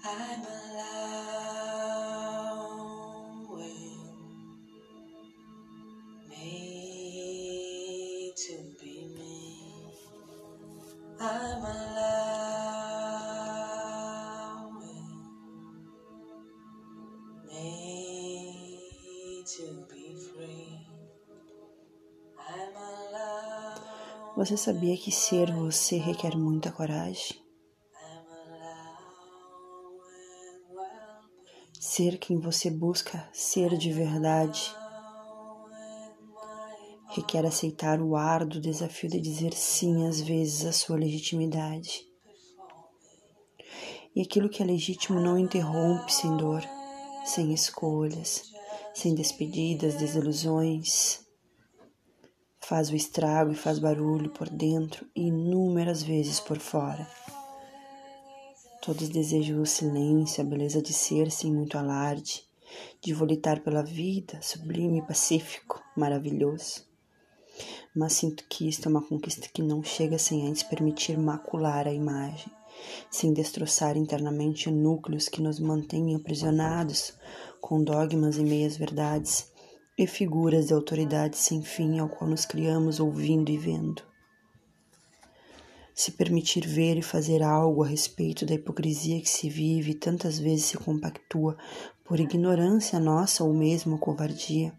[0.00, 0.06] Me
[8.34, 9.92] to be me.
[17.46, 20.80] Me to be free.
[24.34, 27.49] Você sabia que ser você requer muita coragem?
[31.82, 34.70] Ser quem você busca ser de verdade
[37.08, 42.06] requer aceitar o árduo desafio de dizer sim às vezes à sua legitimidade.
[44.14, 46.62] E aquilo que é legítimo não interrompe sem dor,
[47.24, 48.42] sem escolhas,
[48.92, 51.26] sem despedidas, desilusões.
[52.60, 57.08] Faz o estrago e faz barulho por dentro e inúmeras vezes por fora.
[58.82, 62.42] Todos desejam o silêncio, a beleza de ser sem muito alarde,
[63.02, 66.82] de volitar pela vida, sublime, pacífico, maravilhoso.
[67.94, 71.92] Mas sinto que isto é uma conquista que não chega sem antes permitir macular a
[71.92, 72.50] imagem,
[73.10, 77.12] sem destroçar internamente núcleos que nos mantêm aprisionados
[77.60, 79.52] com dogmas e meias verdades
[79.98, 84.09] e figuras de autoridade sem fim ao qual nos criamos ouvindo e vendo
[85.94, 90.38] se permitir ver e fazer algo a respeito da hipocrisia que se vive e tantas
[90.38, 91.56] vezes se compactua
[92.04, 94.72] por ignorância nossa ou mesmo covardia.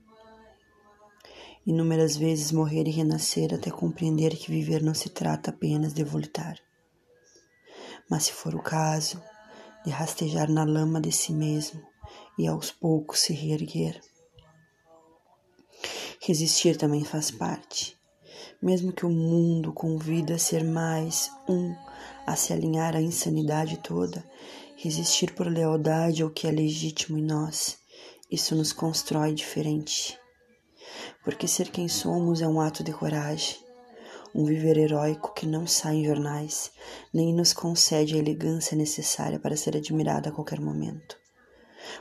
[1.66, 6.58] Inúmeras vezes morrer e renascer até compreender que viver não se trata apenas de volitar,
[8.10, 9.22] mas se for o caso,
[9.86, 11.82] de rastejar na lama de si mesmo
[12.38, 14.02] e aos poucos se reerguer.
[16.20, 18.01] Resistir também faz parte
[18.62, 21.76] mesmo que o mundo convida a ser mais um,
[22.28, 24.24] a se alinhar à insanidade toda,
[24.78, 27.80] resistir por lealdade ao que é legítimo em nós,
[28.30, 30.18] isso nos constrói diferente.
[31.24, 33.58] Porque ser quem somos é um ato de coragem,
[34.34, 36.72] um viver heróico que não sai em jornais,
[37.14, 41.18] nem nos concede a elegância necessária para ser admirada a qualquer momento.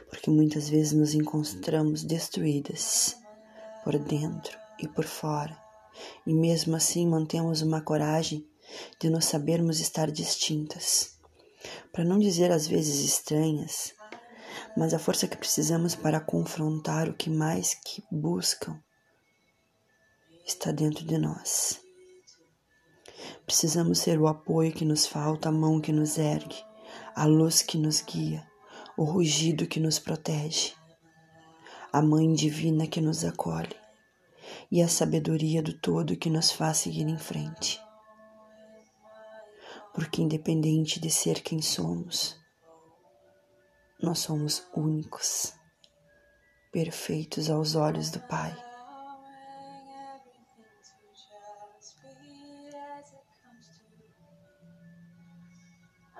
[0.08, 3.16] Porque muitas vezes nos encontramos destruídas,
[3.82, 5.56] por dentro e por fora,
[6.26, 8.46] e mesmo assim mantemos uma coragem
[9.00, 11.18] de nos sabermos estar distintas,
[11.92, 13.92] para não dizer às vezes estranhas,
[14.76, 18.78] mas a força que precisamos para confrontar o que mais que buscam
[20.46, 21.80] está dentro de nós.
[23.44, 26.56] Precisamos ser o apoio que nos falta, a mão que nos ergue,
[27.14, 28.46] a luz que nos guia,
[28.96, 30.72] o rugido que nos protege,
[31.92, 33.80] a mãe divina que nos acolhe
[34.70, 37.80] e a sabedoria do todo que nos faz seguir em frente.
[39.92, 42.38] Porque, independente de ser quem somos,
[44.00, 45.52] nós somos únicos,
[46.70, 48.56] perfeitos aos olhos do Pai.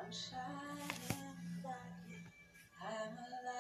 [0.03, 0.81] I'm shining